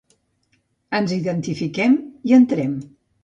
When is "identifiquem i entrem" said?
1.17-2.73